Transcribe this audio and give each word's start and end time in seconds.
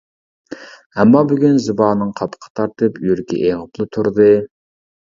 ئەمما 0.97 1.21
بۈگۈن 1.33 1.61
زىبانىڭ 1.67 2.15
قاپىقى 2.23 2.53
تارتىپ، 2.61 2.99
يۈرىكى 3.11 3.43
ئېغىپلا 3.47 3.91
تۇردى. 3.97 4.33